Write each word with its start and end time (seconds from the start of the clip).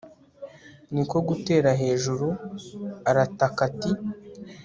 ni 0.93 1.03
ko 1.09 1.17
gutera 1.27 1.69
hejuru 1.81 2.27
aratakati 3.09 3.91